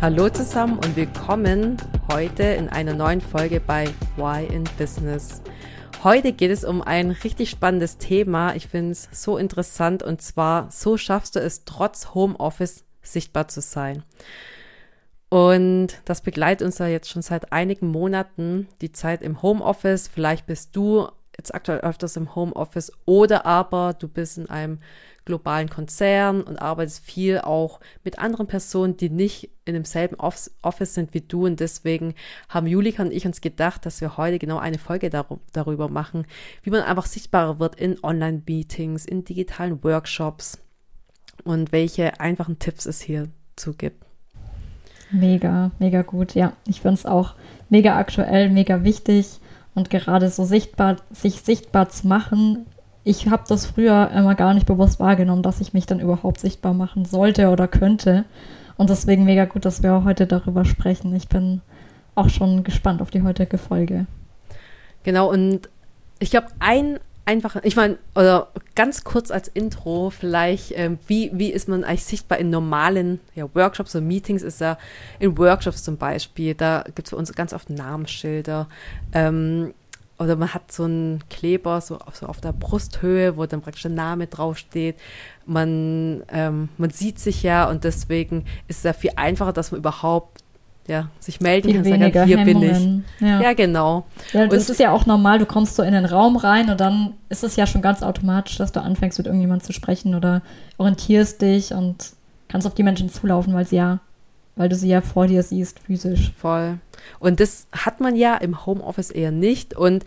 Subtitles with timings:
[0.00, 1.76] Hallo zusammen und willkommen
[2.12, 5.42] heute in einer neuen Folge bei Why in Business.
[6.04, 8.54] Heute geht es um ein richtig spannendes Thema.
[8.54, 13.60] Ich finde es so interessant und zwar, so schaffst du es trotz Homeoffice sichtbar zu
[13.60, 14.04] sein.
[15.30, 20.06] Und das begleitet uns ja jetzt schon seit einigen Monaten, die Zeit im Homeoffice.
[20.06, 24.78] Vielleicht bist du jetzt aktuell öfters im Homeoffice oder aber du bist in einem
[25.24, 31.12] globalen Konzern und arbeitest viel auch mit anderen Personen, die nicht in demselben Office sind
[31.12, 31.44] wie du.
[31.44, 32.14] Und deswegen
[32.48, 35.10] haben Julika und ich uns gedacht, dass wir heute genau eine Folge
[35.52, 36.26] darüber machen,
[36.62, 40.58] wie man einfach sichtbarer wird in Online-Meetings, in digitalen Workshops
[41.44, 44.02] und welche einfachen Tipps es hierzu gibt.
[45.10, 46.34] Mega, mega gut.
[46.34, 47.34] Ja, ich finde es auch
[47.68, 49.40] mega aktuell, mega wichtig
[49.78, 52.66] und gerade so sichtbar, sich sichtbar zu machen,
[53.04, 56.74] ich habe das früher immer gar nicht bewusst wahrgenommen, dass ich mich dann überhaupt sichtbar
[56.74, 58.24] machen sollte oder könnte.
[58.76, 61.14] Und deswegen mega gut, dass wir heute darüber sprechen.
[61.14, 61.62] Ich bin
[62.14, 64.06] auch schon gespannt auf die heutige Folge.
[65.04, 65.70] Genau, und
[66.18, 66.98] ich glaube, ein
[67.28, 72.04] einfacher, ich meine, oder ganz kurz als Intro vielleicht, ähm, wie, wie ist man eigentlich
[72.04, 74.78] sichtbar in normalen ja, Workshops und Meetings ist ja
[75.18, 78.66] in Workshops zum Beispiel, da gibt es für uns ganz oft Namensschilder.
[79.12, 79.74] Ähm,
[80.18, 83.82] oder man hat so einen Kleber so auf, so auf der Brusthöhe, wo dann praktisch
[83.82, 84.96] der Name draufsteht.
[85.44, 89.78] Man, ähm, man sieht sich ja und deswegen ist es ja viel einfacher, dass man
[89.78, 90.42] überhaupt
[90.88, 92.60] ja, sich melden viel kann, sagen, hier Hemmungen.
[92.60, 93.26] bin ich.
[93.26, 94.06] Ja, ja genau.
[94.32, 96.80] Ja, das und ist ja auch normal, du kommst so in den Raum rein und
[96.80, 100.42] dann ist es ja schon ganz automatisch, dass du anfängst mit irgendjemandem zu sprechen oder
[100.78, 102.12] orientierst dich und
[102.48, 104.00] kannst auf die Menschen zulaufen, weil sie ja
[104.58, 106.32] weil du sie ja vor dir siehst, physisch.
[106.36, 106.78] Voll.
[107.20, 109.74] Und das hat man ja im Homeoffice eher nicht.
[109.74, 110.04] Und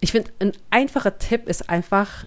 [0.00, 2.24] ich finde, ein einfacher Tipp ist einfach,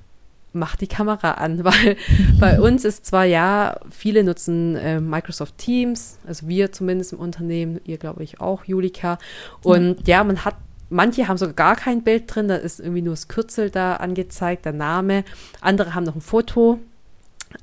[0.56, 1.98] mach die Kamera an, weil
[2.40, 7.80] bei uns ist zwar ja, viele nutzen äh, Microsoft Teams, also wir zumindest im Unternehmen,
[7.86, 9.18] ihr glaube ich auch, Julika.
[9.62, 10.18] Und ja.
[10.18, 10.56] ja, man hat
[10.90, 14.66] Manche haben sogar gar kein Bild drin, da ist irgendwie nur das Kürzel da angezeigt,
[14.66, 15.24] der Name.
[15.60, 16.80] Andere haben noch ein Foto.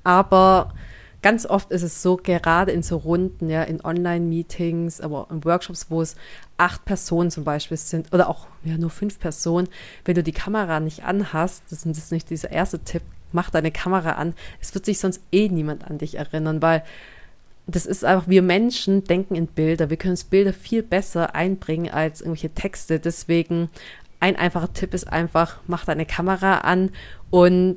[0.03, 0.75] Aber
[1.23, 5.87] ganz oft ist es so, gerade in so Runden, ja, in Online-Meetings, aber in Workshops,
[5.89, 6.17] wo es
[6.59, 9.69] acht Personen zum Beispiel sind, oder auch ja, nur fünf Personen,
[10.05, 14.13] wenn du die Kamera nicht anhast, das ist nicht dieser erste Tipp, mach deine Kamera
[14.13, 16.83] an, es wird sich sonst eh niemand an dich erinnern, weil
[17.69, 21.91] das ist einfach, wir Menschen denken in Bilder, wir können uns Bilder viel besser einbringen
[21.91, 23.71] als irgendwelche Texte, deswegen
[24.19, 26.91] ein einfacher Tipp ist einfach, mach deine Kamera an
[27.31, 27.77] und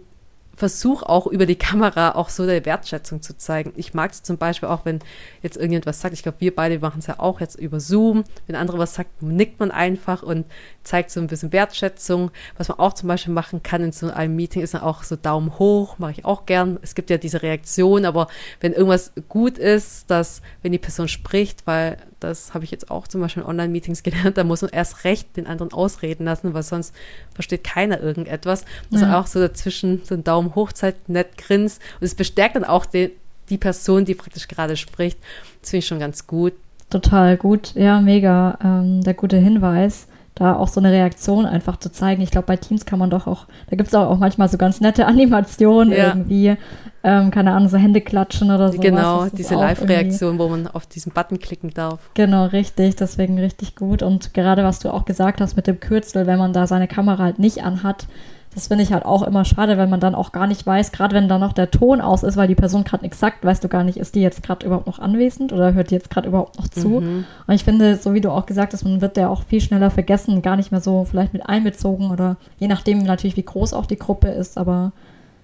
[0.56, 3.74] versuch auch über die Kamera auch so der Wertschätzung zu zeigen.
[3.76, 5.00] Ich mag es zum Beispiel auch, wenn
[5.42, 6.14] jetzt irgendjemand sagt.
[6.14, 8.24] Ich glaube, wir beide machen es ja auch jetzt über Zoom.
[8.48, 10.46] Wenn andere was sagt, nickt man einfach und
[10.84, 12.32] zeigt so ein bisschen Wertschätzung.
[12.58, 15.16] Was man auch zum Beispiel machen kann in so einem Meeting, ist dann auch so
[15.16, 16.80] Daumen hoch, mache ich auch gern.
[16.82, 18.28] Es gibt ja diese Reaktion, aber
[18.62, 23.08] wenn irgendwas gut ist, dass wenn die Person spricht, weil das habe ich jetzt auch
[23.08, 26.64] zum Beispiel in Online-Meetings gelernt, da muss man erst recht den anderen ausreden lassen, weil
[26.64, 26.94] sonst
[27.34, 28.66] versteht keiner irgendetwas.
[28.90, 29.20] Muss ja.
[29.20, 32.86] auch so dazwischen so einen Daumen hoch zeigt, nett grinst und es bestärkt dann auch
[32.86, 33.12] die,
[33.50, 35.20] die Person, die praktisch gerade spricht.
[35.62, 36.54] Das finde ich schon ganz gut.
[36.90, 41.92] Total gut, ja, mega, ähm, der gute Hinweis da auch so eine Reaktion einfach zu
[41.92, 42.22] zeigen.
[42.22, 44.58] Ich glaube, bei Teams kann man doch auch, da gibt es auch, auch manchmal so
[44.58, 46.10] ganz nette Animationen ja.
[46.10, 46.56] irgendwie,
[47.04, 48.80] ähm, keine Ahnung, so Hände klatschen oder so.
[48.80, 52.00] Genau, diese Live-Reaktion, wo man auf diesen Button klicken darf.
[52.14, 54.04] Genau, richtig, deswegen richtig gut.
[54.04, 57.24] Und gerade was du auch gesagt hast mit dem Kürzel, wenn man da seine Kamera
[57.24, 58.08] halt nicht anhat,
[58.56, 61.14] das finde ich halt auch immer schade, weil man dann auch gar nicht weiß, gerade
[61.14, 63.68] wenn dann noch der Ton aus ist, weil die Person gerade nichts sagt, weißt du
[63.68, 66.58] gar nicht, ist die jetzt gerade überhaupt noch anwesend oder hört die jetzt gerade überhaupt
[66.58, 67.02] noch zu.
[67.02, 67.26] Mhm.
[67.46, 69.92] Und ich finde, so wie du auch gesagt hast, man wird der auch viel schneller
[69.92, 73.86] vergessen, gar nicht mehr so vielleicht mit einbezogen oder je nachdem natürlich, wie groß auch
[73.86, 74.94] die Gruppe ist, aber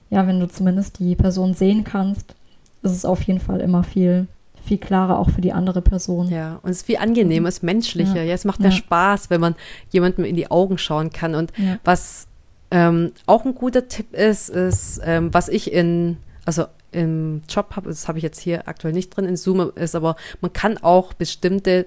[0.09, 2.35] ja, wenn du zumindest die Person sehen kannst,
[2.81, 4.27] ist es auf jeden Fall immer viel
[4.63, 6.30] viel klarer auch für die andere Person.
[6.30, 8.18] Ja, und es ist viel angenehmer, es ist menschlicher.
[8.18, 8.24] Ja.
[8.24, 8.68] ja es macht ja.
[8.68, 9.56] mehr Spaß, wenn man
[9.89, 11.35] jemandem in die Augen schauen kann.
[11.35, 11.77] Und ja.
[11.83, 12.27] was
[12.71, 17.89] ähm, auch ein guter Tipp ist, ist, ähm, was ich in, also im Job habe,
[17.89, 21.13] das habe ich jetzt hier aktuell nicht drin in Zoom, ist aber man kann auch
[21.13, 21.85] bestimmte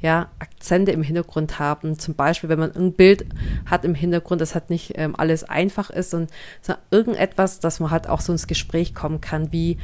[0.00, 1.98] ja, Akzente im Hintergrund haben.
[1.98, 3.24] Zum Beispiel, wenn man ein Bild
[3.64, 6.30] hat im Hintergrund, das hat nicht ähm, alles einfach ist und
[6.90, 9.78] irgendetwas, dass man halt auch so ins Gespräch kommen kann, wie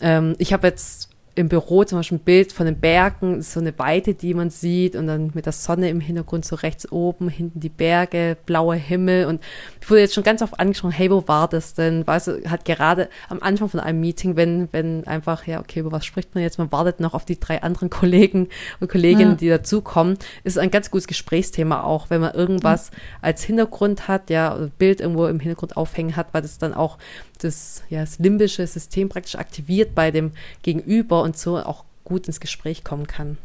[0.00, 3.78] ähm, ich habe jetzt im Büro zum Beispiel ein Bild von den Bergen, so eine
[3.78, 7.60] Weite, die man sieht und dann mit der Sonne im Hintergrund so rechts oben, hinten
[7.60, 9.42] die Berge, blauer Himmel und
[9.80, 12.06] ich wurde jetzt schon ganz oft angesprochen, hey, wo war das denn?
[12.06, 15.90] Weißt du, hat gerade am Anfang von einem Meeting, wenn, wenn einfach, ja, okay, über
[15.90, 16.58] was spricht man jetzt?
[16.58, 18.48] Man wartet noch auf die drei anderen Kollegen
[18.80, 19.36] und Kolleginnen, ja.
[19.36, 22.96] die dazukommen, ist ein ganz gutes Gesprächsthema auch, wenn man irgendwas mhm.
[23.22, 26.98] als Hintergrund hat, ja, Bild irgendwo im Hintergrund aufhängen hat, weil das dann auch
[27.44, 32.40] das, ja, das limbische System praktisch aktiviert bei dem Gegenüber und so auch gut ins
[32.40, 33.38] Gespräch kommen kann.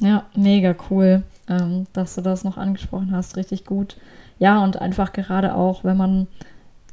[0.00, 3.96] Ja, mega cool, ähm, dass du das noch angesprochen hast, richtig gut.
[4.38, 6.28] Ja, und einfach gerade auch, wenn man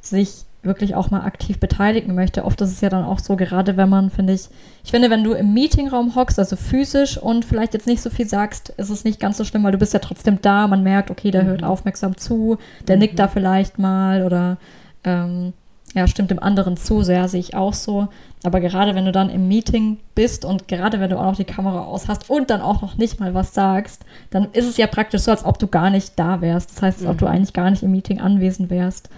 [0.01, 2.43] sich wirklich auch mal aktiv beteiligen möchte.
[2.43, 4.49] Oft ist es ja dann auch so, gerade wenn man, finde ich,
[4.83, 8.27] ich finde, wenn du im Meetingraum hockst, also physisch und vielleicht jetzt nicht so viel
[8.27, 11.11] sagst, ist es nicht ganz so schlimm, weil du bist ja trotzdem da, man merkt,
[11.11, 11.47] okay, der mhm.
[11.47, 12.57] hört aufmerksam zu,
[12.87, 13.01] der mhm.
[13.01, 14.57] nickt da vielleicht mal oder
[15.03, 15.53] ähm,
[15.95, 18.09] ja, stimmt dem anderen zu, so ja, sehe ich auch so.
[18.43, 21.45] Aber gerade wenn du dann im Meeting bist und gerade wenn du auch noch die
[21.45, 24.87] Kamera aus hast und dann auch noch nicht mal was sagst, dann ist es ja
[24.87, 26.71] praktisch so, als ob du gar nicht da wärst.
[26.71, 27.31] Das heißt, als ob du mhm.
[27.31, 29.09] eigentlich gar nicht im Meeting anwesend wärst.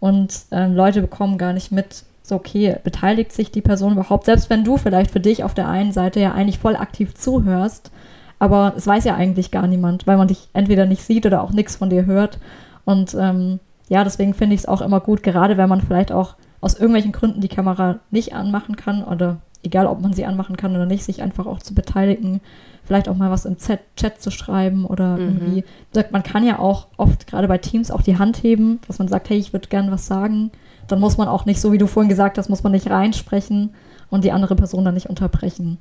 [0.00, 4.50] Und äh, Leute bekommen gar nicht mit, so okay, beteiligt sich die Person überhaupt, selbst
[4.50, 7.92] wenn du vielleicht für dich auf der einen Seite ja eigentlich voll aktiv zuhörst,
[8.40, 11.52] aber es weiß ja eigentlich gar niemand, weil man dich entweder nicht sieht oder auch
[11.52, 12.38] nichts von dir hört.
[12.84, 16.36] Und ähm, ja, deswegen finde ich es auch immer gut, gerade wenn man vielleicht auch
[16.60, 20.74] aus irgendwelchen Gründen die Kamera nicht anmachen kann oder egal, ob man sie anmachen kann
[20.74, 22.40] oder nicht, sich einfach auch zu beteiligen,
[22.84, 25.20] vielleicht auch mal was im Z Chat zu schreiben oder mhm.
[25.20, 25.64] irgendwie.
[25.92, 29.08] Sagt, man kann ja auch oft gerade bei Teams auch die Hand heben, dass man
[29.08, 30.50] sagt, hey, ich würde gern was sagen.
[30.86, 33.74] Dann muss man auch nicht, so wie du vorhin gesagt hast, muss man nicht reinsprechen
[34.10, 35.78] und die andere Person dann nicht unterbrechen.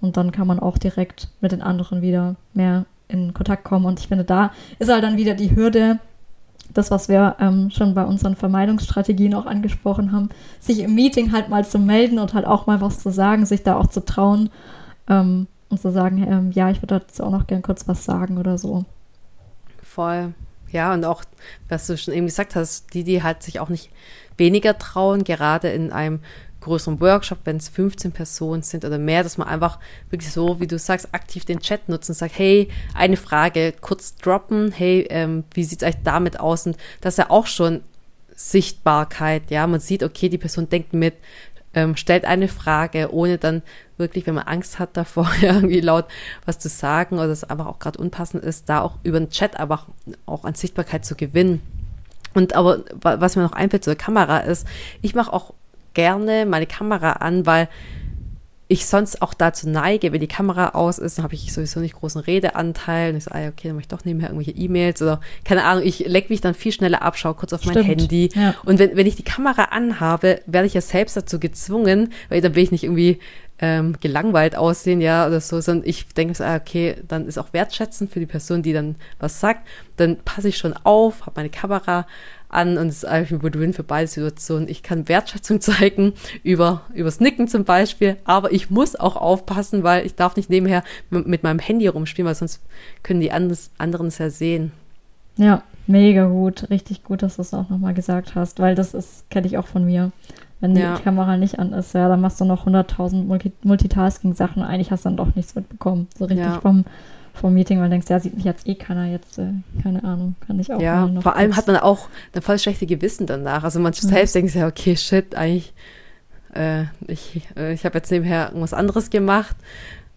[0.00, 3.84] Und dann kann man auch direkt mit den anderen wieder mehr in Kontakt kommen.
[3.84, 5.98] Und ich finde, da ist halt dann wieder die Hürde,
[6.72, 10.30] das, was wir ähm, schon bei unseren Vermeidungsstrategien auch angesprochen haben,
[10.60, 13.62] sich im Meeting halt mal zu melden und halt auch mal was zu sagen, sich
[13.62, 14.50] da auch zu trauen
[15.08, 18.38] ähm, und zu sagen, ähm, ja, ich würde dazu auch noch gern kurz was sagen
[18.38, 18.84] oder so.
[19.82, 20.34] Voll.
[20.70, 21.22] Ja, und auch,
[21.68, 23.90] was du schon eben gesagt hast, die, die halt sich auch nicht
[24.36, 26.20] weniger trauen, gerade in einem
[26.64, 29.78] größeren Workshop, wenn es 15 Personen sind oder mehr, dass man einfach
[30.10, 34.72] wirklich so, wie du sagst, aktiv den Chat nutzen sagt, hey, eine Frage, kurz droppen,
[34.72, 36.66] hey, ähm, wie sieht es eigentlich damit aus?
[36.66, 37.82] Und das ist ja auch schon
[38.34, 41.14] Sichtbarkeit, ja, man sieht, okay, die Person denkt mit,
[41.74, 43.62] ähm, stellt eine Frage, ohne dann
[43.96, 46.06] wirklich, wenn man Angst hat davor, irgendwie laut
[46.46, 49.58] was zu sagen oder es einfach auch gerade unpassend ist, da auch über den Chat
[49.58, 49.86] einfach
[50.26, 51.62] auch an Sichtbarkeit zu gewinnen.
[52.32, 54.66] Und aber was mir noch einfällt zur Kamera ist,
[55.02, 55.54] ich mache auch
[55.94, 57.68] gerne meine Kamera an, weil
[58.66, 61.94] ich sonst auch dazu neige, wenn die Kamera aus ist, dann habe ich sowieso nicht
[61.94, 63.10] großen Redeanteil.
[63.10, 65.84] Und ich so, ah, okay, dann mache ich doch nebenher irgendwelche E-Mails oder keine Ahnung,
[65.84, 67.76] ich leck mich dann viel schneller ab, schaue kurz auf Stimmt.
[67.76, 68.30] mein Handy.
[68.34, 68.54] Ja.
[68.64, 72.54] Und wenn, wenn ich die Kamera anhabe, werde ich ja selbst dazu gezwungen, weil dann
[72.54, 73.18] will ich nicht irgendwie
[73.58, 77.52] ähm, gelangweilt aussehen, ja, oder so, sondern ich denke so, ah, okay, dann ist auch
[77.52, 79.66] wertschätzend für die Person, die dann was sagt.
[79.96, 82.06] Dann passe ich schon auf, habe meine Kamera
[82.54, 84.68] an und es ist eigentlich ein Win für beide Situationen.
[84.68, 86.12] Ich kann Wertschätzung zeigen
[86.42, 90.82] über übers Nicken zum Beispiel, aber ich muss auch aufpassen, weil ich darf nicht nebenher
[91.10, 92.62] mit meinem Handy rumspielen, weil sonst
[93.02, 94.72] können die anderen es ja sehen.
[95.36, 99.28] Ja, mega gut, richtig gut, dass du es auch nochmal gesagt hast, weil das ist
[99.30, 100.12] kenne ich auch von mir.
[100.60, 100.98] Wenn die ja.
[100.98, 104.62] Kamera nicht an ist, ja, dann machst du noch 100.000 Multitasking-Sachen.
[104.62, 106.06] Eigentlich hast du dann doch nichts mitbekommen.
[106.16, 106.60] So richtig ja.
[106.60, 106.86] vom
[107.34, 110.36] vom Meeting, weil du denkst, ja, sieht mich jetzt eh keiner, jetzt, äh, keine Ahnung,
[110.46, 113.64] kann ich auch Ja, vor allem hat man auch ein voll schlechte Gewissen danach.
[113.64, 114.08] Also man ja.
[114.08, 115.74] selbst denkt sich ja, okay, shit, eigentlich,
[116.54, 119.56] äh, ich, äh, ich habe jetzt nebenher irgendwas anderes gemacht,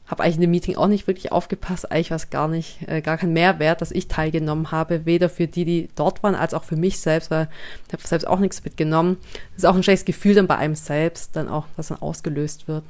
[0.06, 3.02] habe eigentlich in dem Meeting auch nicht wirklich aufgepasst, eigentlich war es gar nicht, äh,
[3.02, 6.64] gar kein Mehrwert, dass ich teilgenommen habe, weder für die, die dort waren, als auch
[6.64, 7.50] für mich selbst, weil
[7.88, 9.18] ich habe selbst auch nichts mitgenommen.
[9.54, 12.68] Das ist auch ein schlechtes Gefühl dann bei einem selbst, dann auch, was dann ausgelöst
[12.68, 12.84] wird.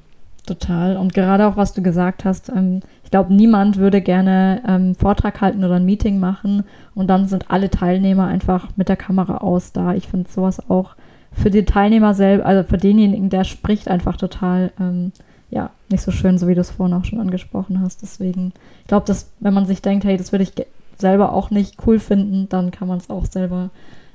[0.47, 0.95] Total.
[0.95, 5.39] Und gerade auch, was du gesagt hast, ähm, ich glaube, niemand würde gerne ähm, Vortrag
[5.39, 9.71] halten oder ein Meeting machen und dann sind alle Teilnehmer einfach mit der Kamera aus
[9.71, 9.93] da.
[9.93, 10.97] Ich finde sowas auch
[11.31, 15.13] für den Teilnehmer selbst, also für denjenigen, der spricht, einfach total, ähm,
[15.49, 18.01] ja, nicht so schön, so wie du es vorhin auch schon angesprochen hast.
[18.01, 20.51] Deswegen, ich glaube, dass, wenn man sich denkt, hey, das würde ich
[20.97, 23.69] selber auch nicht cool finden, dann kann man es auch selber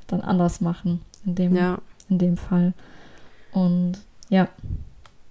[0.07, 1.79] dann anders machen, in dem, ja.
[2.11, 2.75] in dem Fall.
[3.53, 3.93] Und
[4.29, 4.49] ja,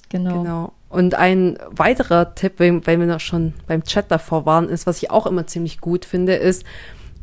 [0.09, 0.41] genau.
[0.41, 0.73] Genau.
[0.91, 5.09] Und ein weiterer Tipp, weil wir noch schon beim Chat davor waren, ist, was ich
[5.09, 6.65] auch immer ziemlich gut finde, ist,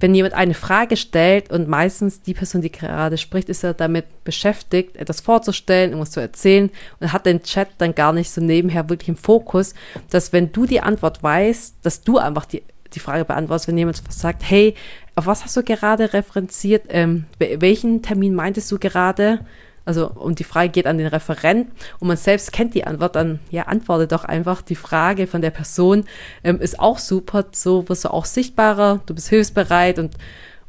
[0.01, 4.25] wenn jemand eine Frage stellt und meistens die Person, die gerade spricht, ist ja damit
[4.25, 6.71] beschäftigt, etwas vorzustellen, irgendwas zu erzählen
[7.01, 9.75] und hat den Chat dann gar nicht so nebenher wirklich im Fokus,
[10.09, 12.63] dass wenn du die Antwort weißt, dass du einfach die,
[12.95, 14.75] die Frage beantwortest, wenn jemand sagt, hey,
[15.15, 19.41] auf was hast du gerade referenziert, ähm, welchen Termin meintest du gerade?
[19.89, 21.69] Also und die Frage geht an den Referent
[21.99, 24.61] und man selbst kennt die Antwort, dann ja, antworte doch einfach.
[24.61, 26.05] Die Frage von der Person
[26.45, 30.15] ähm, ist auch super, so wirst du auch sichtbarer, du bist hilfsbereit und,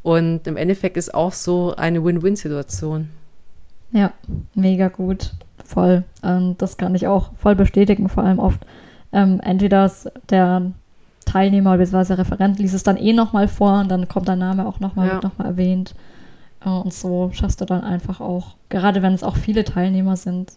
[0.03, 3.09] und im Endeffekt ist auch so eine Win-Win-Situation.
[3.91, 4.13] Ja,
[4.55, 5.33] mega gut,
[5.65, 6.05] voll.
[6.23, 8.61] Ähm, das kann ich auch voll bestätigen, vor allem oft.
[9.11, 9.91] Ähm, entweder
[10.29, 10.71] der
[11.25, 12.13] Teilnehmer bzw.
[12.13, 15.19] Referent liest es dann eh nochmal vor und dann kommt dein Name auch nochmal ja.
[15.21, 15.93] noch erwähnt.
[16.63, 20.51] Und so schaffst du dann einfach auch, gerade wenn es auch viele Teilnehmer sind,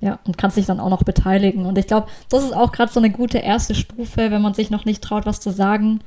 [0.00, 1.66] ja, und kannst dich dann auch noch beteiligen.
[1.66, 4.70] Und ich glaube, das ist auch gerade so eine gute erste Stufe, wenn man sich
[4.70, 6.00] noch nicht traut, was zu sagen,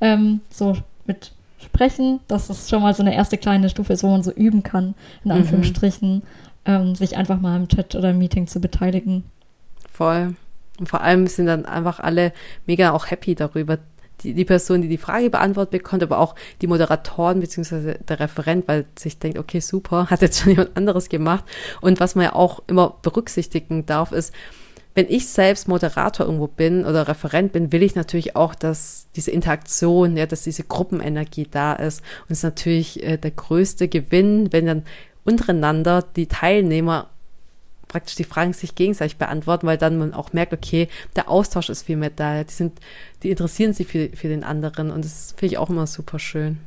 [0.00, 0.76] ähm, so
[1.06, 2.20] mit Sprechen.
[2.28, 5.30] Das ist schon mal so eine erste kleine Stufe wo man so üben kann, in
[5.30, 5.38] mhm.
[5.38, 6.22] Anführungsstrichen, mhm.
[6.66, 9.24] ähm, sich einfach mal im Chat oder im Meeting zu beteiligen.
[9.90, 10.34] Voll.
[10.78, 12.32] Und vor allem sind dann einfach alle
[12.66, 13.78] mega auch happy darüber.
[14.22, 18.66] Die, die Person, die die Frage beantwortet bekommt, aber auch die Moderatoren beziehungsweise der Referent,
[18.66, 21.44] weil sich denkt, okay, super, hat jetzt schon jemand anderes gemacht.
[21.80, 24.32] Und was man ja auch immer berücksichtigen darf, ist,
[24.98, 29.30] wenn ich selbst Moderator irgendwo bin oder Referent bin, will ich natürlich auch, dass diese
[29.30, 32.00] Interaktion, ja, dass diese Gruppenenergie da ist.
[32.22, 34.82] Und es ist natürlich äh, der größte Gewinn, wenn dann
[35.24, 37.10] untereinander die Teilnehmer
[37.88, 41.82] praktisch die Fragen sich gegenseitig beantworten, weil dann man auch merkt, okay, der Austausch ist
[41.82, 42.44] viel mehr da.
[42.44, 42.78] Die sind,
[43.22, 46.58] die interessieren sich für, für den anderen und das finde ich auch immer super schön.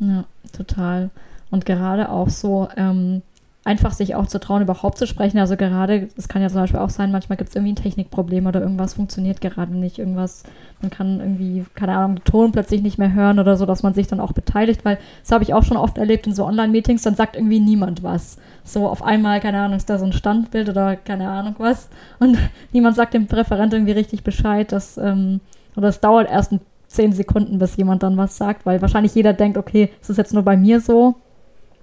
[0.00, 1.10] Ja, total.
[1.50, 3.22] Und gerade auch so, ähm,
[3.64, 5.38] einfach sich auch zu trauen, überhaupt zu sprechen.
[5.38, 8.46] Also gerade, es kann ja zum Beispiel auch sein, manchmal gibt es irgendwie ein Technikproblem
[8.46, 10.42] oder irgendwas funktioniert gerade nicht, irgendwas,
[10.82, 13.94] man kann irgendwie, keine Ahnung, den Ton plötzlich nicht mehr hören oder so, dass man
[13.94, 17.02] sich dann auch beteiligt, weil das habe ich auch schon oft erlebt in so Online-Meetings,
[17.02, 18.36] dann sagt irgendwie niemand was.
[18.64, 22.36] So auf einmal, keine Ahnung, ist da so ein Standbild oder keine Ahnung was und
[22.72, 25.40] niemand sagt dem Präferent irgendwie richtig Bescheid, dass, ähm,
[25.74, 29.32] oder es dauert erst ein zehn Sekunden, bis jemand dann was sagt, weil wahrscheinlich jeder
[29.32, 31.16] denkt, okay, ist das jetzt nur bei mir so,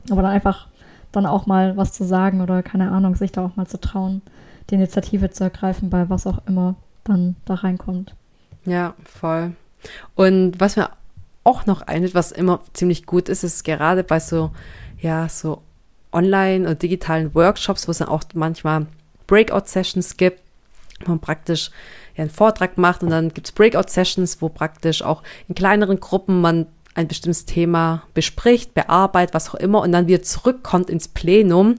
[0.10, 0.68] aber dann einfach
[1.12, 4.22] dann auch mal was zu sagen oder keine Ahnung, sich da auch mal zu trauen,
[4.70, 8.16] die Initiative zu ergreifen, bei was auch immer dann da reinkommt.
[8.66, 9.54] Ja, voll.
[10.16, 10.90] Und was mir
[11.44, 14.52] auch noch einfällt, was immer ziemlich gut ist, ist gerade bei so,
[15.00, 15.62] ja, so
[16.12, 18.86] online- und digitalen Workshops, wo es dann auch manchmal
[19.28, 20.42] Breakout-Sessions gibt,
[21.06, 21.72] wo man praktisch
[22.16, 26.42] ja, einen Vortrag macht und dann gibt es Breakout-Sessions, wo praktisch auch in kleineren Gruppen
[26.42, 31.76] man ein bestimmtes Thema bespricht, bearbeitet, was auch immer, und dann wieder zurückkommt ins Plenum.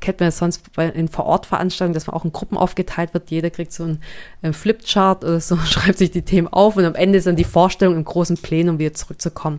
[0.00, 3.30] Kennt man ja sonst in Vorortveranstaltungen, dass man auch in Gruppen aufgeteilt wird.
[3.30, 4.00] Jeder kriegt so einen,
[4.42, 7.44] einen Flipchart oder so, schreibt sich die Themen auf und am Ende ist dann die
[7.44, 9.58] Vorstellung im großen Plenum wieder zurückzukommen.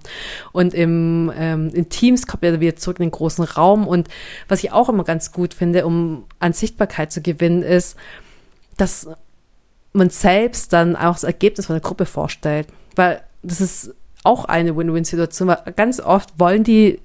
[0.53, 3.85] Und im, ähm, in Teams kommt er wieder zurück in den großen Raum.
[3.85, 4.07] Und
[4.47, 7.97] was ich auch immer ganz gut finde, um an Sichtbarkeit zu gewinnen, ist,
[8.77, 9.09] dass
[9.91, 12.67] man selbst dann auch das Ergebnis von der Gruppe vorstellt.
[12.95, 16.99] Weil das ist auch eine Win-Win-Situation, weil ganz oft wollen die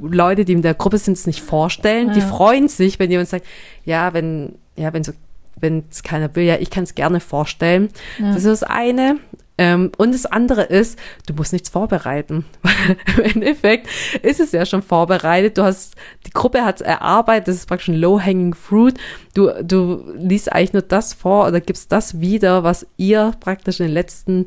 [0.00, 2.08] Leute, die in der Gruppe sind, es nicht vorstellen.
[2.08, 2.14] Ja.
[2.14, 3.46] Die freuen sich, wenn jemand sagt,
[3.84, 5.12] ja, wenn, ja, wenn so,
[5.56, 7.88] wenn es keiner will, ja, ich kann es gerne vorstellen.
[8.18, 8.28] Ja.
[8.28, 9.18] Das ist das eine.
[9.56, 12.44] Ähm, und das andere ist, du musst nichts vorbereiten.
[13.16, 13.88] Im Endeffekt
[14.22, 15.58] ist es ja schon vorbereitet.
[15.58, 15.94] Du hast,
[16.26, 18.98] die Gruppe hat es erarbeitet, das ist praktisch ein low-hanging fruit.
[19.34, 23.86] Du, du liest eigentlich nur das vor oder gibst das wieder, was ihr praktisch in
[23.86, 24.46] den letzten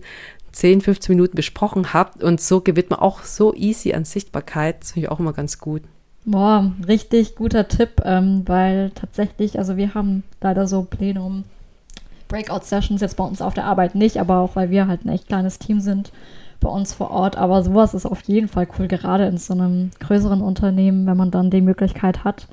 [0.58, 2.24] 10, 15 Minuten besprochen habt.
[2.24, 4.82] Und so gewinnt man auch so easy an Sichtbarkeit.
[4.82, 5.84] Das finde ich auch immer ganz gut.
[6.26, 11.44] Boah, richtig guter Tipp, ähm, weil tatsächlich, also wir haben leider so Plenum
[12.28, 15.28] Breakout-Sessions jetzt bei uns auf der Arbeit nicht, aber auch weil wir halt ein echt
[15.28, 16.12] kleines Team sind
[16.60, 17.38] bei uns vor Ort.
[17.38, 21.30] Aber sowas ist auf jeden Fall cool, gerade in so einem größeren Unternehmen, wenn man
[21.30, 22.48] dann die Möglichkeit hat.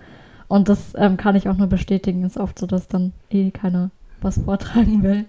[0.47, 2.23] Und das ähm, kann ich auch nur bestätigen.
[2.23, 5.25] Ist oft so, dass dann eh keiner was vortragen will.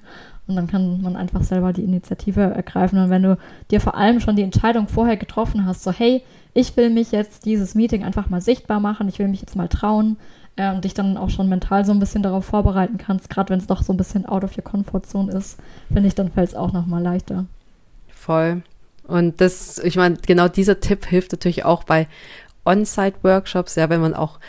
[0.48, 3.00] Und dann kann man einfach selber die Initiative ergreifen.
[3.00, 3.38] Und wenn du
[3.72, 6.24] dir vor allem schon die Entscheidung vorher getroffen hast, so hey,
[6.54, 9.68] ich will mich jetzt dieses Meeting einfach mal sichtbar machen, ich will mich jetzt mal
[9.68, 10.18] trauen
[10.56, 13.60] äh, und dich dann auch schon mental so ein bisschen darauf vorbereiten kannst, gerade wenn
[13.60, 15.58] es doch so ein bisschen out of your comfort zone ist,
[15.92, 17.46] finde ich, dann fällt es auch nochmal leichter.
[18.10, 18.62] Voll.
[19.08, 22.08] Und das, ich meine, genau dieser Tipp hilft natürlich auch bei
[22.66, 24.40] On-Site-Workshops, ja, wenn man auch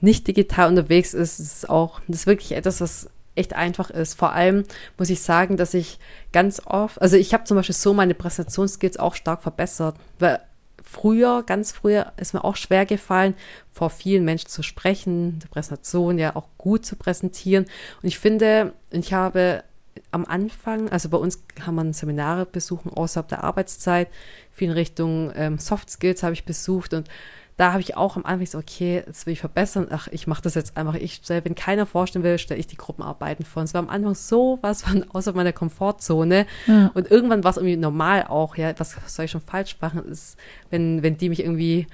[0.00, 4.14] nicht digital unterwegs ist, ist es auch, das ist wirklich etwas, was echt einfach ist.
[4.14, 4.64] Vor allem
[4.98, 5.98] muss ich sagen, dass ich
[6.32, 10.40] ganz oft, also ich habe zum Beispiel so meine Präsentationsskills auch stark verbessert, weil
[10.82, 13.34] früher, ganz früher ist mir auch schwer gefallen,
[13.72, 17.64] vor vielen Menschen zu sprechen, die Präsentation ja auch gut zu präsentieren.
[18.02, 19.64] Und ich finde, ich habe
[20.10, 24.08] am Anfang, also bei uns kann man Seminare besuchen außerhalb der Arbeitszeit,
[24.52, 27.08] viel in Richtung ähm, Soft Skills habe ich besucht und
[27.56, 29.86] da habe ich auch am Anfang so, okay, das will ich verbessern.
[29.90, 30.94] Ach, ich mache das jetzt einfach.
[30.94, 33.60] Ich stelle, wenn keiner vorstellen will, stelle ich die Gruppenarbeiten vor.
[33.60, 36.46] Und es war am Anfang so was von außer meiner Komfortzone.
[36.66, 36.90] Ja.
[36.94, 40.36] Und irgendwann war es irgendwie normal auch, ja, was soll ich schon falsch machen, ist,
[40.70, 41.86] wenn, wenn die mich irgendwie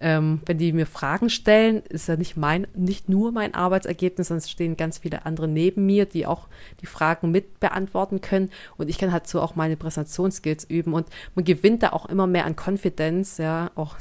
[0.00, 4.44] ähm, wenn die mir Fragen stellen, ist ja nicht mein, nicht nur mein Arbeitsergebnis, sondern
[4.44, 6.46] es stehen ganz viele andere neben mir, die auch
[6.80, 8.50] die Fragen mit beantworten können.
[8.76, 10.92] Und ich kann halt so auch meine Präsentationsskills üben.
[10.92, 13.98] Und man gewinnt da auch immer mehr an Konfidenz, ja, auch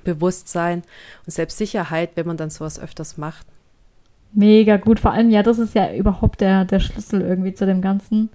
[0.00, 0.82] Selbstbewusstsein
[1.26, 3.46] und Selbstsicherheit, wenn man dann sowas öfters macht.
[4.32, 5.00] Mega gut.
[5.00, 8.30] Vor allem, ja, das ist ja überhaupt der, der Schlüssel irgendwie zu dem Ganzen.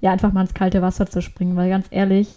[0.00, 2.28] Ja, einfach mal ins kalte Wasser zu springen, weil ganz ehrlich,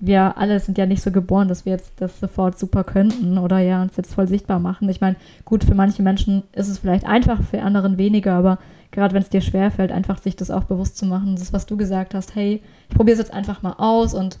[0.00, 3.58] wir alle sind ja nicht so geboren, dass wir jetzt das sofort super könnten oder
[3.58, 4.88] ja uns jetzt voll sichtbar machen.
[4.88, 8.58] Ich meine, gut, für manche Menschen ist es vielleicht einfach, für anderen weniger, aber
[8.90, 11.76] gerade wenn es dir schwerfällt, einfach sich das auch bewusst zu machen, das, was du
[11.76, 14.38] gesagt hast, hey, ich probiere es jetzt einfach mal aus und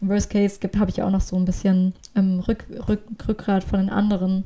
[0.00, 3.90] Worst Case habe ich auch noch so ein bisschen ähm, Rück, Rück, Rückgrat von den
[3.90, 4.44] anderen,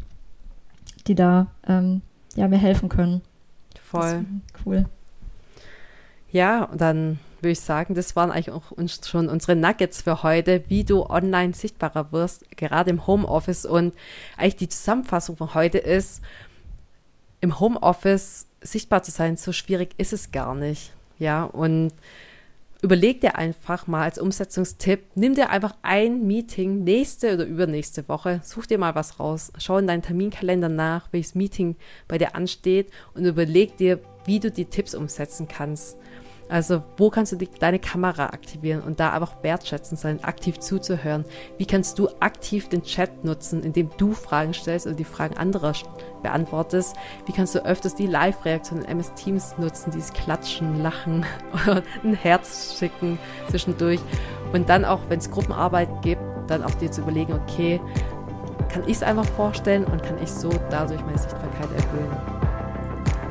[1.06, 2.02] die da ähm,
[2.34, 3.20] ja, mir helfen können.
[3.82, 4.24] Voll.
[4.64, 4.86] Cool.
[6.30, 10.22] Ja, und dann würde ich sagen, das waren eigentlich auch uns schon unsere Nuggets für
[10.22, 13.66] heute, wie du online sichtbarer wirst, gerade im Homeoffice.
[13.66, 13.92] Und
[14.36, 16.22] eigentlich die Zusammenfassung von heute ist,
[17.40, 20.92] im Homeoffice sichtbar zu sein, so schwierig ist es gar nicht.
[21.18, 21.92] Ja, und
[22.82, 28.40] überleg dir einfach mal als Umsetzungstipp, nimm dir einfach ein Meeting nächste oder übernächste Woche,
[28.42, 31.76] such dir mal was raus, schau in deinen Terminkalender nach, welches Meeting
[32.08, 35.96] bei dir ansteht und überleg dir, wie du die Tipps umsetzen kannst.
[36.52, 41.24] Also wo kannst du die, deine Kamera aktivieren und da einfach wertschätzend sein, aktiv zuzuhören?
[41.56, 45.72] Wie kannst du aktiv den Chat nutzen, indem du Fragen stellst oder die Fragen anderer
[46.22, 46.94] beantwortest?
[47.24, 52.12] Wie kannst du öfters die Live-Reaktion in MS Teams nutzen, dieses Klatschen, Lachen oder ein
[52.12, 53.18] Herz schicken
[53.48, 54.00] zwischendurch?
[54.52, 57.80] Und dann auch, wenn es Gruppenarbeit gibt, dann auch dir zu überlegen, okay,
[58.68, 62.10] kann ich es einfach vorstellen und kann ich so dadurch meine Sichtbarkeit erhöhen?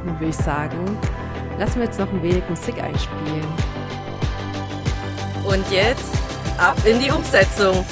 [0.05, 0.97] Dann würde ich sagen,
[1.59, 3.45] Lassen wir jetzt noch ein wenig Musik einspielen.
[5.43, 6.15] Und jetzt
[6.57, 7.85] ab in die Umsetzung.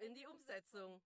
[0.00, 1.00] In die Umsetzung.